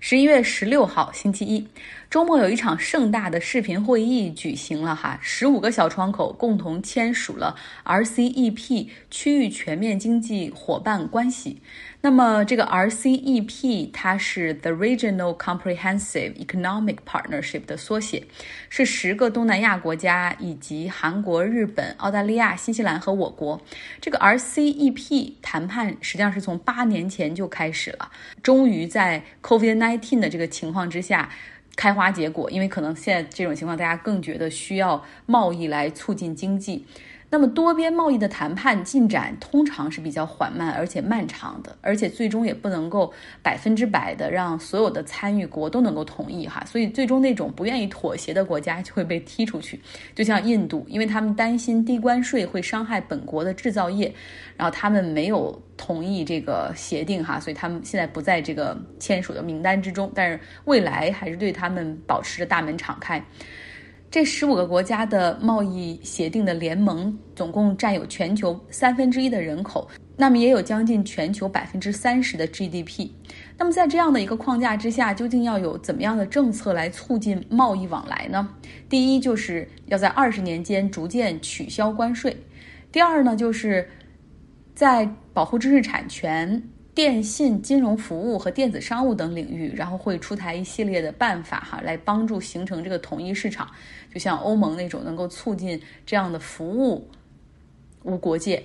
[0.00, 1.66] 十一月十六号，星期一，
[2.10, 7.54] 周末有一场盛大的视频会议举行了哈，十五个小窗口共同签署了
[7.84, 11.60] RCEP 区域全面经济伙伴关系。
[12.00, 18.24] 那么这个 RCEP 它是 The Regional Comprehensive Economic Partnership 的缩写，
[18.70, 23.60] 是十个东南亚国家以及韩国、日本、澳大利亚、新西兰和我国。
[24.00, 28.10] 这个 RCEP 谈判实际上是从八年前就开始了，
[28.42, 31.28] 终于在 COVID-19 的这个情况之下
[31.78, 32.50] 开花结果。
[32.50, 36.84] 因为可能现在这种情况，大家更觉得需要贸易来促进经济。
[37.30, 49.78] 那么多边贸易的谈判进展通常是比较缓慢而且漫长的，而且最终也不能够百分之百的让所有的参与国都能够同意哈，所以最终那种不愿意妥协的国家就会被踢出去，
[50.14, 54.14] 就像印度，因为他们担心低关税会伤害本国的制造业，
[54.56, 63.22] 然后他们没有同意这个协定哈，所以他们现在不在这个签署的名单之中，但是未来还是对他们保持着大门敞开。
[64.10, 73.10] 这十五个国家的贸易协定的联盟总共占有全球三分之一的人口，那么也有将近全球百分之三十的 GDP。
[73.58, 78.48] 那么在这样的一个框架之下，究竟要有怎么样的政策来促进贸易往来呢？
[78.88, 82.32] 第一，就是要在二十年间逐渐取消关税；
[82.90, 83.90] 第二呢，就是
[84.74, 86.62] 在保护知识产权。
[86.98, 93.70] 电信、金融服务和电子商务等领域，然后会出台一系列的办法哈，来帮助形成这个统一市场，
[94.12, 97.08] 就像欧盟那种能够促进这样的服务
[98.02, 98.64] 无国界。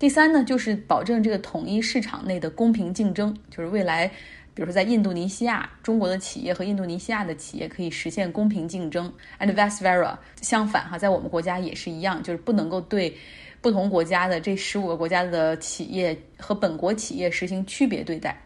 [0.00, 4.08] 第三呢，就是保证这个统一市场内的公平竞争，就是未来，
[4.52, 10.16] 比如说在印度尼西亚，中国的企业和印度尼西亚的企业可以实现公平竞争，and vice versa。
[10.42, 13.16] 相反哈，在我们国家也是一样，就是不能够对。
[13.64, 18.38] 不同国家的这十五个国家的企业和本国企业实行区别对待。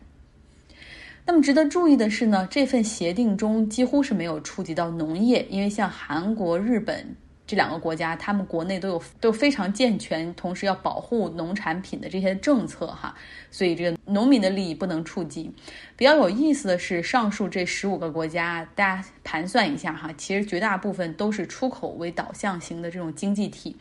[1.26, 7.04] 那么值得注意的是呢，这份协定中几乎是没有触及到农业，因为像韩国、日本
[7.48, 13.12] 这两个国家，他们国内都有都非常健全，同时要保护农产品的这些政策哈，
[13.50, 15.52] 所以这个农民的利益不能触及。
[15.96, 23.74] 比较有意思的是，上述这十五个国家，大家盘算一下哈，其实绝大部分都是出口为导向型的这种经济体。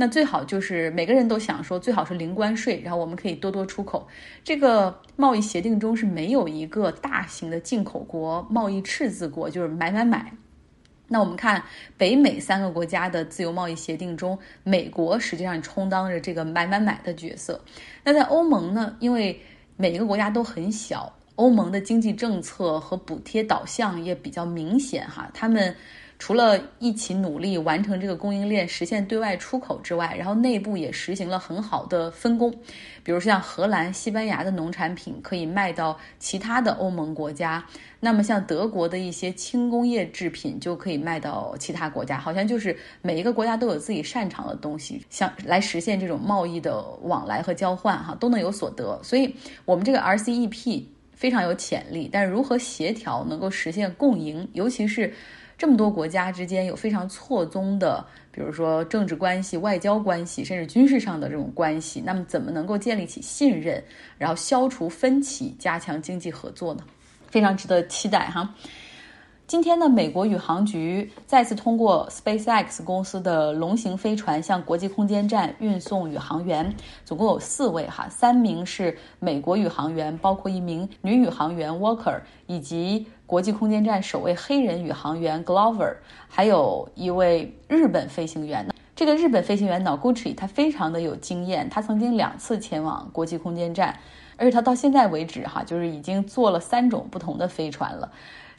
[0.00, 4.08] 那最好就是每个人都想说，最好是零关税，然后我们可以多多出口。
[4.42, 10.32] 这个贸易协定中是没有一个大型的进口国、贸易赤字国，就是买买买。
[11.06, 11.62] 那我们看
[11.98, 17.60] 北美三个国家的自由贸易协定中，美国实际上充当着这个买买买的角色。
[18.02, 18.96] 那在欧盟呢？
[19.00, 19.38] 因为
[19.76, 25.76] 每一个国家都很小，欧盟的经济政策和补贴导向也比较明显哈，他们。
[26.20, 32.54] 除了一起努力完成这个供应链，实现对外出口之外，然后内部也实行了很好的分工。
[33.02, 37.64] 比如像荷兰、西班牙的农产品可以卖到其他的欧盟国家，
[38.00, 42.18] 那么像德国的一些轻工业制品就可以卖到其他国家。
[42.18, 49.00] 好像就是每一个国家都有自己擅长的东西，像来实现这种贸易的往来和交换，哈，都能有所得。
[49.02, 55.10] 所以，我们这个 RCEP 非常有潜力，但是如何协调能够实现共赢，尤其是。
[55.60, 63.84] 这么多国家之间有非常错综的，比如说政治关系、外交关系，甚至军事上的这种关系，那么怎么能够建立起信任，
[64.16, 66.82] 然后消除分歧，加强经济合作呢？
[67.28, 68.54] 非常值得期待哈。
[69.46, 76.72] 今天呢，美国宇航局再次通过 SpaceX 公司的龙型飞船向国际空间站运送宇航员，
[77.04, 85.94] 总共有四位哈，三名是美国宇航员，包括一名女宇航员 Walker，以及国际空间站首位黑人宇航员 Glover，
[86.28, 88.66] 还有一位日本飞行员。
[88.96, 93.96] 这个日本飞行员 Noguchi 他非常的有经验，他曾经两次前往国际空间站，
[94.36, 98.10] 而且他到现在为止哈，就是已经坐了三种不同的飞船了。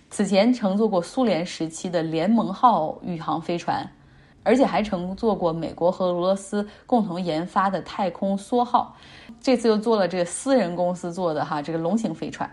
[0.09, 3.85] 此前乘坐过苏联时期的联盟号宇航飞船，
[4.41, 8.95] 而且还乘坐过美国和俄罗斯共同研发的太空梭号。
[9.41, 12.49] 这次又坐了这个私人公司做的哈这个龙型飞船。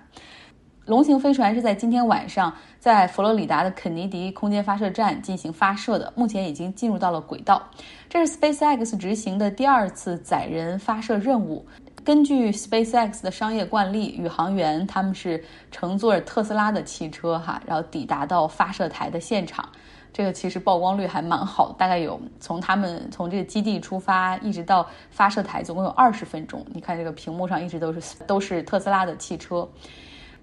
[0.89, 7.63] 龙型飞船是在今天晚上在佛罗里达的肯尼迪空间发射站进行发射的，目前已经进入到了轨道。
[8.09, 11.63] 这是 SpaceX 执行的第二次载人发射任务。
[12.03, 19.69] 根据 SpaceX 的商业惯例，宇航员他们是乘坐着特斯拉的汽车哈，然后抵达到发射台的现场。
[20.11, 26.65] 这个其实曝光率还蛮好，大概有从他们从这个基地出发一直到发射台，总共有二十分钟。
[26.73, 29.69] 你看这个屏幕上一直都是都是特斯拉的汽车。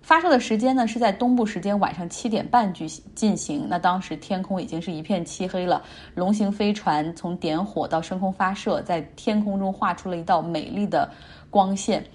[0.05, 3.65] 发射的时间呢是在东部时间晚上七点半举进行。
[3.67, 5.81] 那当时天空已经是一片漆黑了。
[6.13, 11.09] 龙形飞船从点火到升空发射，在天空中画出了一道美丽的。
[11.49, 12.05] 光线，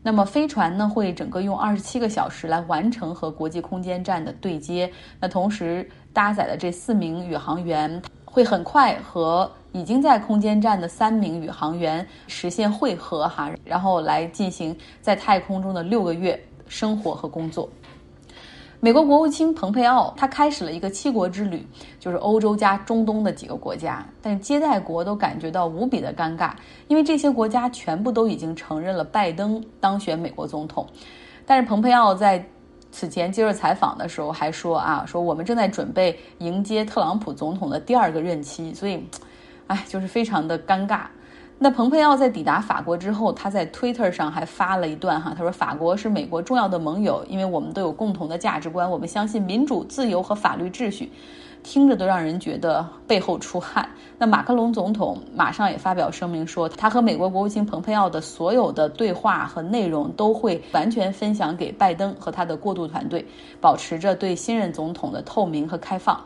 [0.00, 4.88] 那么飞船呢会整个用二十七个小时来完成和国际空间站的对接。
[5.18, 16.38] 那同时搭载的这四名宇航员会很快和已经在空间站的三名宇航员实现汇合哈，然后来进行在太空中的六个月
[16.70, 17.68] 生活和工作。
[18.82, 21.66] 美国国务卿蓬佩奥他开始了一个七国之旅，
[21.98, 26.52] 就是欧洲加中东的几个国家，但是接待国都感觉到无比的尴尬，
[26.88, 30.86] 因为这些国家全部都已经承认了拜登当选美国总统。
[31.44, 32.42] 但是蓬佩奥在
[32.90, 39.04] 此前接受采访的时候还说啊，说我们正在准备迎接特朗普总统的第二个任期，所以，
[39.66, 41.02] 哎，就是非常的尴尬。
[41.62, 51.12] 那蓬佩奥在抵达法国之后，他在 Twitter 上还发了一段哈，他说：“法国是美国重要的盟友，因为我们都有共同的价值观，我们相信民主、自由和法律秩序。”
[51.62, 53.86] 听着都让人觉得背后出汗。
[54.16, 63.22] 那马克龙总统马上也发表声明说，他和美国国务卿蓬佩奥的所有的对话和内容都会完全分享给拜登和他的过渡团队，
[63.60, 66.18] 保持着对新任总统的透明和开放。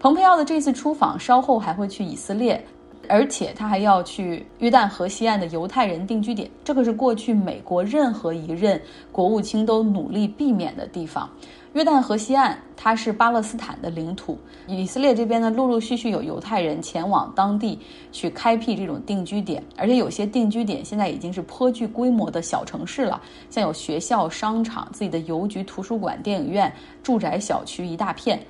[0.00, 2.66] 蓬佩奥的这次出访稍后还会去以色列。
[3.08, 11.28] 而且他还要去约旦河西岸的犹太人定居点，这个是过去美国任何一任国务卿都努力避免的地方。
[11.74, 17.78] 约旦河西岸它是巴勒斯坦的领土，以色列这边呢，陆陆续续有犹太人前往当地
[18.10, 23.20] 去开辟这种定居点，而且有些定居点现在已经是颇具规模的小城市了，
[23.50, 26.72] 像有学校、商场、自己的邮局、图书馆、电影院、
[27.02, 28.40] 住宅小区一大片。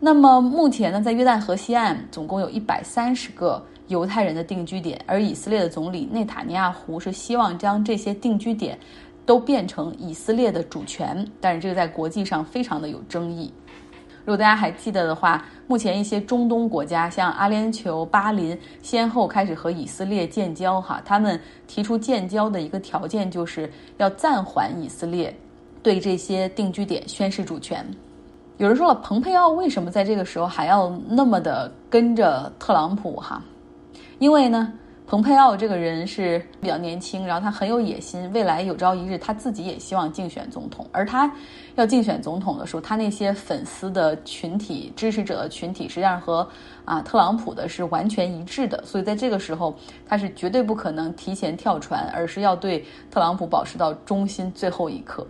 [0.00, 3.64] 那么目前呢，在约旦河西岸总共有一百三十个。
[3.92, 8.78] 犹太人的定居点，而以色列的总理内塔尼亚胡是希望将这些定居点
[9.26, 13.52] 都变成以色列的主权，但是这个在国际上非常的有争议。
[14.24, 25.36] 如果大家还记得的话，目前一些中东国家，像阿联酋、巴林，先后开始和以色列建交，哈，他们提出建交的一个条件就是要暂缓以色列
[25.82, 27.84] 对这些定居点宣示主权。
[28.58, 33.16] 有人说了，蓬佩奥为什么在这个时候还要那么的跟着特朗普？
[33.16, 33.42] 哈。
[34.22, 34.72] 因为呢，
[35.04, 40.86] 蓬佩奥这个人是比较年轻，然后他很有野心，未来有朝一日他自己也希望竞选总统。
[40.92, 41.28] 而他
[41.74, 46.48] 要竞选总统的时候，他那些粉丝的群体、支持者的群体，实际上和
[46.84, 48.80] 啊特朗普的是完全一致的。
[48.86, 49.74] 所以在这个时候，
[50.06, 55.26] 他是绝对不可能提前跳船，而是要对特朗普保持到忠心最后一刻。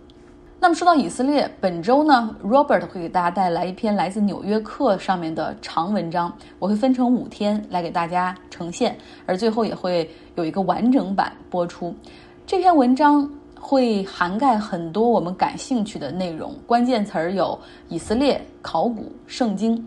[0.63, 11.93] 那么说到以色列，本周呢，Robert 会给大家带来一篇来自《纽约客》上面的长文章，我会分成五天来给大家呈现，而最后也会有一个完整版播出。
[12.47, 13.29] 这篇文章
[13.59, 19.85] 会涵盖很多我们感兴趣的内容，关键词儿有以色列、考古、圣经。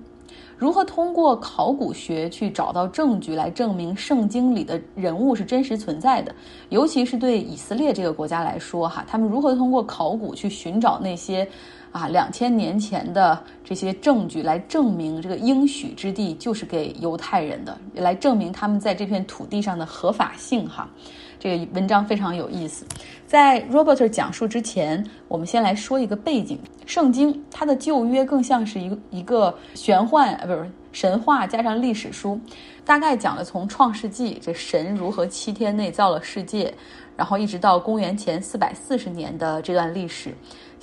[0.58, 6.34] 如何通过考古学去找到证据来证明圣经里的人物是真实存在的？
[6.70, 11.48] 尤其是对以色列这个国家来说，哈，他们如何通过考古去寻找那些
[11.96, 20.68] 啊两千年前的这些证据来证明这个应许之地就是给犹太人的，来证明他们在这片土地上的合法性？
[20.68, 20.90] 哈。
[21.38, 22.86] 这个文章非常有意思，
[23.28, 26.60] 在 Robert 讲述之前，我们先来说一个背景。
[26.86, 32.40] 圣经它的旧约更像是一个一个玄幻，不是神话加上历史书，
[32.84, 36.74] 大概讲了从创世纪这神如何七天内造了世界，
[37.16, 40.34] 然后一直到公元前四百四十年的这段历史。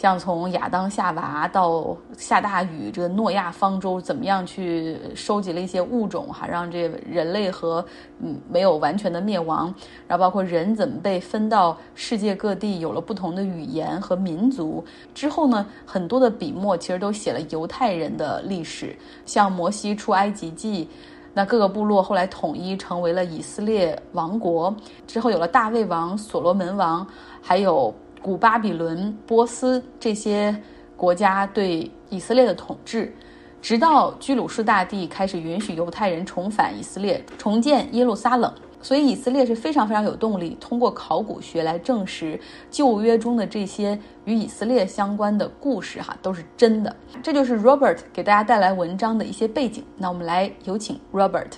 [0.02, 7.84] 像从亚当夏娃到下大雨，这个诺亚方舟怎么样去收集了一些物种，哈，让这人类和
[8.18, 9.72] 嗯没有完全的灭亡。
[10.08, 14.84] 然后包括人怎么被分到世界各地，有了不同的语言和民族。
[15.14, 20.88] 之后呢，很多的笔墨其实都写了犹太人的历史，像摩西出埃及记，
[21.32, 24.74] 那各个部落后来统一成为了以色列王国。
[25.06, 27.06] 之后有了大卫王、所罗门王，
[27.40, 27.94] 还有。
[28.22, 30.56] 古巴比伦、波斯这些
[30.96, 33.12] 国家对以色列的统治，
[33.60, 38.52] 直到居鲁士大帝开始允许犹太人重返以色列，重建耶路撒冷。
[38.80, 42.38] 所以以色列是非常非常有动力，通过考古学来证实
[42.68, 46.96] 旧约中的这些与以色列相关的故事，哈，都是真的。
[47.22, 49.84] 这就是 Robert 给大家带来文章的一些背景。
[49.96, 51.52] 那我们来有请 Robert。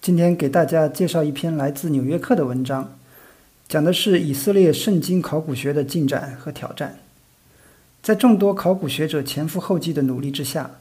[0.00, 2.90] 今天给大家介绍一篇来自《纽约客》的文章。
[3.72, 6.98] 讲的是以色列圣经考古学的进展和挑战。
[8.02, 10.72] 在众多考古学者前赴后继的努力之下，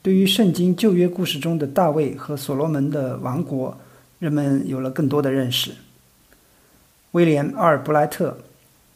[0.00, 3.78] 对于圣经旧约故事中的大卫和所罗门的王国，
[4.20, 5.72] 人们有了更多的认识。
[7.10, 8.38] 威廉·阿尔布莱特，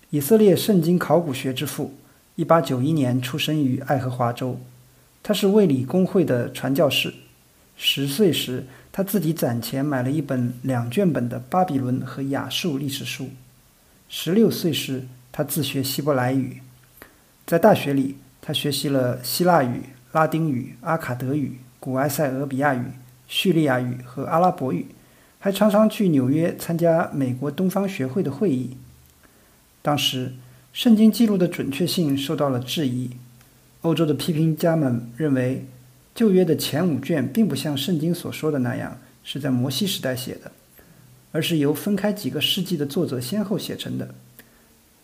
[0.08, 1.92] 以色列圣经考古学之父
[2.38, 4.58] ，1891年出生于爱荷华州，
[5.22, 7.12] 他是卫理公会的传教士。
[7.76, 8.64] 十岁时，
[8.98, 13.30] 他自己攒钱买了一本两卷本的巴比伦和亚述历史书。
[14.08, 16.62] 十六岁时，他自学希伯来语。
[17.46, 22.86] 在大学里，他学习了希腊语、拉丁语、阿卡德语、古埃塞俄比亚语、
[23.28, 24.86] 叙利亚语和阿拉伯语，
[25.38, 28.76] 还常常去纽约参加美国东方学会的会议。
[29.80, 30.32] 当时，
[30.72, 33.10] 圣经记录的准确性受到了质疑。
[33.82, 35.66] 欧洲的批评家们认为，
[36.18, 40.50] 旧约的前五卷并不像圣经所说的那样是在摩西时代写的，
[41.30, 44.12] 而是由分开几个世纪的作者先后写成的。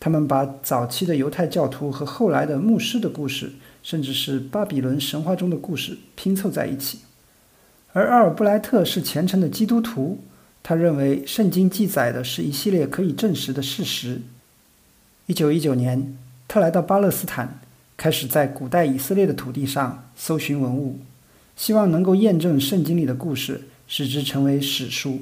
[0.00, 3.52] 他们把早期的犹太教徒和后来的牧师的故事，
[3.84, 6.98] 甚至是巴比伦神话中的故事拼凑在一起。
[7.92, 10.18] 而阿尔布莱特是虔诚的基督徒，
[10.64, 14.20] 他认为圣经记载的是一系列可以证实的事实。
[15.26, 16.18] 一九一九年，
[16.48, 17.60] 他来到巴勒斯坦。
[17.96, 20.98] 开始在古代以色列的土地上搜寻文物，
[21.56, 25.20] 希望能够验证圣经里的故事，使之成为史书。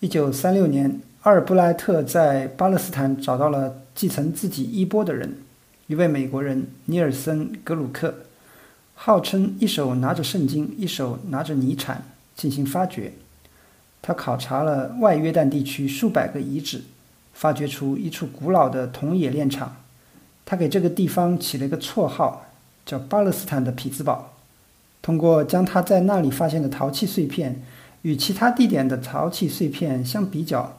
[0.00, 5.38] 一九三六年，阿尔布莱特在巴勒斯坦找到了继承自己衣钵的人，
[5.86, 8.14] 一位美国人尼尔森·格鲁克，
[8.94, 12.04] 号称一手拿着圣经，一手拿着泥铲
[12.36, 13.12] 进行发掘。
[14.02, 16.82] 他考察了外约旦地区数百个遗址，
[17.32, 19.76] 发掘出一处古老的铜冶炼厂。
[20.50, 22.46] 他给这个地方起了一个绰号，
[22.86, 24.32] 叫巴勒斯坦的匹兹堡。
[25.02, 27.62] 通过将他在那里发现的陶器碎片
[28.00, 30.78] 与其他地点的陶器碎片相比较，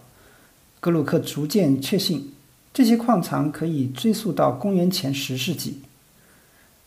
[0.79, 2.33] 格鲁克逐渐确信
[2.73, 5.81] 这些矿藏可以追溯到公元前十世纪。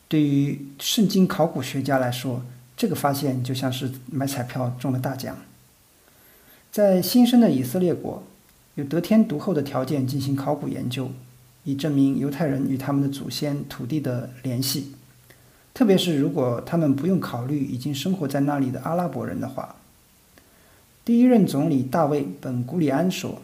[0.09, 2.43] 对于圣经考古学家来说，
[2.77, 5.37] 这个发现就像是买彩票中了大奖。
[6.73, 8.25] 在新生的以色列国，
[8.75, 11.13] 有得天独厚的条件进行考古研究。
[11.65, 14.93] 以证明犹太人与他们的祖先土地的联系，
[15.73, 19.77] 特别是如果他们不用考虑已经生活在那里的阿拉伯人的话。
[21.05, 23.43] 第一任总理大卫·本·古里安说：“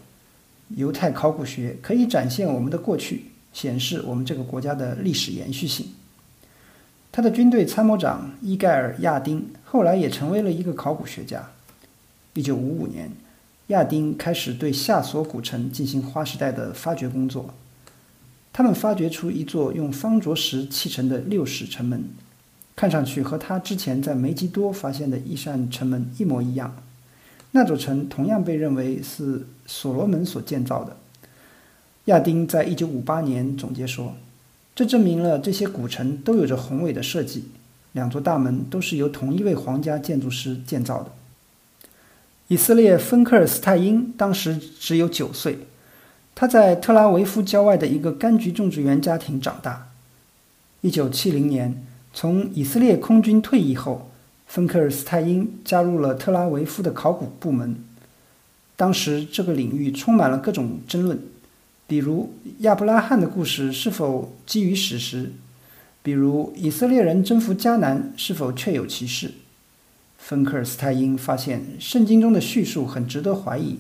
[0.77, 5.89] 犹太考古学可以展现我们的过去，显示我们这个国家的历史延续性。”
[7.11, 11.51] 他的军队参谋长伊盖尔·亚丁后来也成为了一个考古学家。
[12.35, 13.11] 1955年，
[13.69, 17.53] 亚丁开始对夏索古城进行划时代的发掘工作。
[18.59, 22.03] 他们发掘出一座用方卓石砌成的六室城门，
[22.75, 26.75] 看上去和他之前在梅吉多发现的一扇城门一模一样。
[27.53, 30.97] 那座城同样被认为是所罗门所建造的。
[32.07, 34.17] 亚丁在一九五八年总结说
[34.75, 37.45] ：“这证明了这些古城都有着宏伟的设计，
[37.93, 41.13] 两座大门都是由同一位皇家建筑师建造的。”
[42.49, 45.61] 以色列芬克尔斯泰因当时只有九岁。
[46.41, 49.89] 他在特拉维夫郊外的一个柑橘种植园家庭长大。
[50.83, 54.09] 1970年，从以色列空军退役后，
[54.47, 57.83] 芬克尔斯泰因加入了特拉维夫的考古部门。
[58.77, 61.19] 当时，这个领域充满了各种争论，
[61.89, 65.33] 比如亚伯拉罕的故事是否基于史实，
[66.05, 69.33] 比如以色列人征服迦南是否确有其事。
[70.17, 73.79] 芬克尔斯泰因发现，圣经中的叙述很值得怀疑。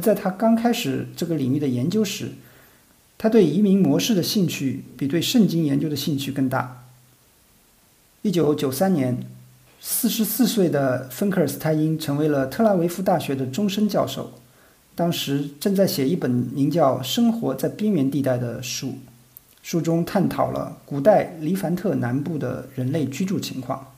[0.00, 2.32] 在他刚开始这个领域的研究时，
[3.18, 6.86] 他对移民模式的兴趣比对圣经研究的兴趣更大。
[8.22, 9.18] 一九九三年，
[9.80, 14.32] 四十四岁的芬克尔斯泰因成为了特拉维夫大学的终身教授，
[14.94, 18.98] 当时正在写一本名叫《生活在边缘地带》的书，
[19.62, 23.94] 书中探讨了古代黎凡特南部的人类居住情况，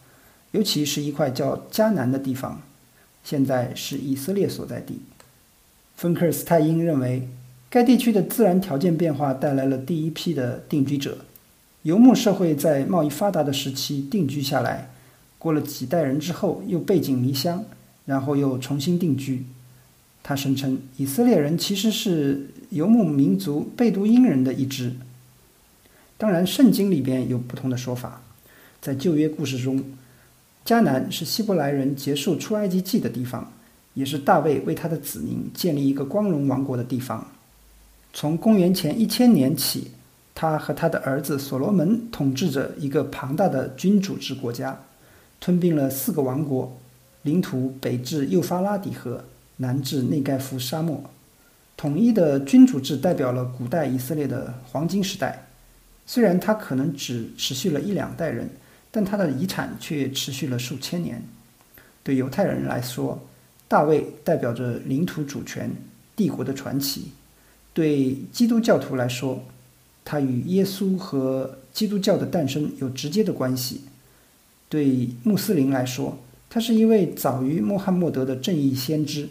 [0.53, 2.63] 尤其是一块叫迦南的地方，
[3.25, 5.01] 现在是以色列所在地。
[6.03, 7.29] 芬克尔斯泰因认为，
[7.71, 11.17] 该地区的自然条件变化带来了第一批的定居者。
[11.83, 14.91] 游牧社会在贸易发达的时期定居下来，
[15.39, 17.65] 过了几代人之后又背井离乡，
[18.05, 19.47] 然后又重新定居。
[20.25, 24.93] 他声称，以色列人其实是游牧民族贝都因人的一支。
[26.19, 28.23] 当然，圣经里边有不同的说法。
[28.81, 29.81] 在旧约故事中，
[30.67, 33.53] 迦南是希伯来人结束出埃及记的地方。
[33.95, 37.27] 也是大卫为他的子民建立一个光荣王国的地方。
[38.13, 39.91] 从公元前一千年起，
[40.35, 44.79] 他和他的儿子所罗门统治着一个庞大的君主制国家，
[45.41, 46.79] 吞并了四个王国，
[47.23, 49.25] 领土北至幼发拉底河，
[49.57, 51.03] 南至内盖夫沙漠。
[51.77, 55.47] 统一的君主制代表了古代以色列的黄金时代。
[56.05, 58.51] 虽然它可能只持续了一两代人，
[58.91, 61.23] 但它的遗产却持续了数千年。
[62.03, 63.23] 对犹太人来说，
[63.73, 65.75] 大卫代表着领土主权、
[66.15, 67.13] 帝国的传奇。
[67.73, 69.43] 对基督教徒来说，
[70.05, 73.79] 他与耶稣和基督教的诞生有直接的关系；
[74.69, 76.19] 对穆斯林来说，
[76.51, 79.29] 他是一位早于穆罕默德的正义先知；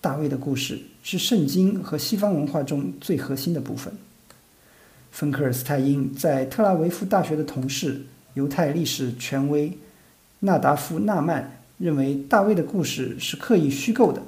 [0.00, 3.92] 大卫的故事是圣经和西方文化中最核心的部分。
[5.10, 8.02] 芬克尔斯泰因在特拉维夫大学的同事、
[8.34, 9.76] 犹太历史权威
[10.38, 14.22] 纳达夫·纳曼认为，大卫的故事是刻意虚构的，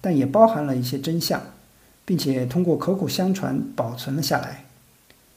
[0.00, 1.42] 但也包含了一些真相，
[2.04, 4.64] 并且通过口口相传保存了下来。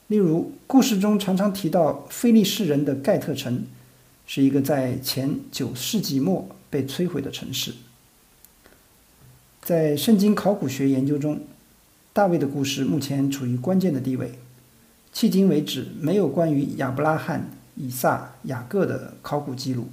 [0.06, 3.64] 例如，故事中常常提到菲利士人的盖特城，
[4.26, 7.74] 是一个在前九世纪末被摧毁的城市。
[9.60, 11.40] 在圣经考古学研究中，
[12.12, 14.38] 大卫的故事目前处于关键的地位。
[15.12, 19.88] 迄今为止，没有关于亚伯拉罕、以撒、雅各的考古记录，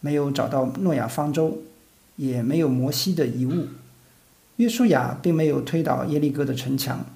[0.00, 1.58] 没有找到诺亚方舟，
[2.16, 3.68] 也没有摩西的遗物。
[4.56, 7.06] 约书亚并没有推倒耶利哥的城墙，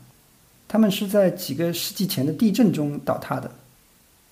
[0.69, 3.51] 他们是在几个世纪前的地震中倒塌的。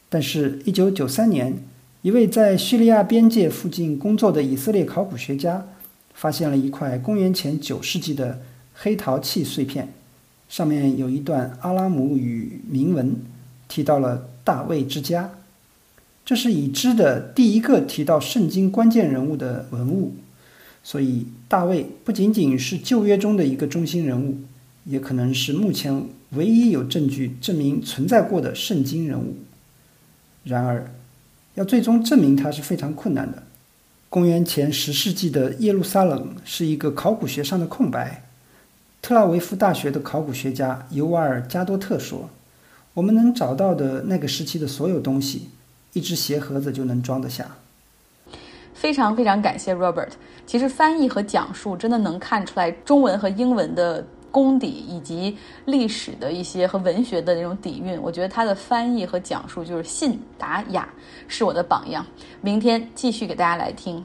[0.09, 1.63] 但是，1993年，
[2.03, 5.67] 一位在叙利亚边界附近工作的以色列考古学家。
[6.15, 8.43] 发现了一块公元前九世纪的
[8.75, 9.89] 黑陶器碎片，
[10.47, 13.17] 上面有一段阿拉姆语铭文，
[13.67, 15.31] 提到了大卫之家。
[16.25, 20.15] 这是已知的第一个提到圣经关键人物的文物，
[20.83, 24.39] 所以大卫不仅仅是旧约中的一个中心人物，
[24.85, 29.37] 也可能是目前唯一有证据证明存在过的圣经人物。
[30.45, 30.91] 然而，
[31.55, 33.43] 要最终证明他是非常困难的。
[34.09, 38.25] 公元前十世纪的耶路撒冷是一个考古学上的空白。
[39.01, 42.31] 特拉维夫大学的考古学家尤瓦尔加多特说
[42.95, 45.49] ：“我们能找到的那个时期的所有东西，
[45.93, 47.47] 一只鞋盒子就能装得下。”
[48.75, 50.11] 非常非常感谢 Robert。
[50.45, 58.01] 其实翻译和讲述真的能看出来中文和英文的功底，以及历史的一些和文学的那种底蕴。
[58.03, 60.89] 我觉得他的翻译和讲述就是信达雅，
[61.29, 62.05] 是我的榜样。
[62.41, 64.05] 明天继续给大家来听。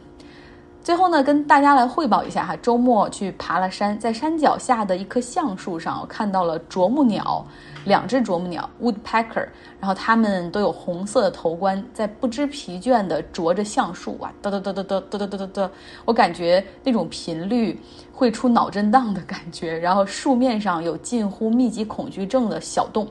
[0.87, 7.45] 最后呢，跟大家来汇报一下哈，周末去爬了山，在山脚下的一棵橡树上，我看到了啄木鸟，
[7.83, 9.49] 两只啄木鸟 （woodpecker），
[9.81, 15.69] 然后它们都有红色的头冠，在不知疲倦地啄着橡树啊，嘚嘚嘚嘚嘚嘚嘚嘚嘚嘚，
[16.05, 17.77] 我感觉那种频率
[18.13, 23.05] 会出脑震荡的感觉，然后树面上有近乎密集恐惧症的小洞。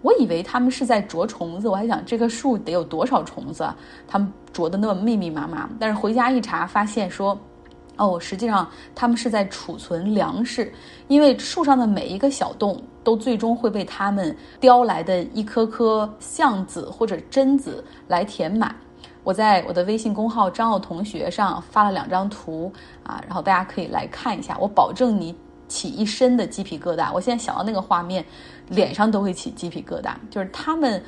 [0.00, 3.68] 我以为他们是在啄虫子，我还想这棵树得有多少虫子，
[4.06, 5.68] 他们啄的那么密密麻麻。
[5.78, 7.36] 但是回家一查，发现说，
[7.96, 10.72] 哦，实际上他们是在储存粮食，
[11.08, 18.74] 因为树上的每一个小洞都最终会被他们叼来的一颗颗橡子或者榛子来填满。
[19.24, 25.34] 我在我的微信公号张奥同学上发了两张图啊，然后大家可以来看一下，我保证你。
[25.68, 28.24] 起一身的鸡皮疙瘩，我现在想到那个画面，
[28.70, 30.14] 脸上都会起鸡皮疙瘩。
[30.30, 31.00] 就是他们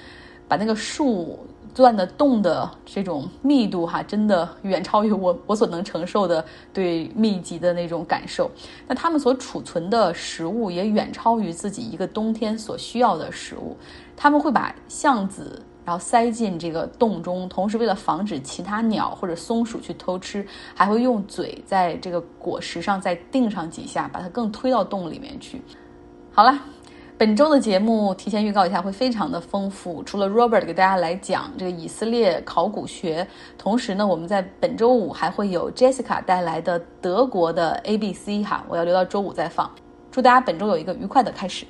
[0.47, 1.39] 把那个树
[1.75, 8.51] 钻的洞的这种密度，哈，真的远超于我我所能承受的对密集的那种感受。
[8.87, 13.77] 那他们所储存的食物也远超于自己一个冬天所需要的食物。
[14.17, 15.63] 他们会把橡子。
[15.85, 25.61] 然后塞进这个洞中，同时为了防止其他鸟或者松鼠去偷吃，还会用嘴在这个果实上再钉上几下，把它更推到洞里面去。
[26.33, 26.59] 好了，
[27.19, 30.03] 本周的节目提前预告一下，会非常的丰富。
[30.05, 33.27] 除了 Robert 给大家来讲这个以色列考古学，
[33.59, 39.71] 同时呢，我们在本周五还会有 Jessica 带来的德国的 ABC 哈，我要留到周五再放。
[40.11, 41.67] 祝大家本周有一个愉快的开始。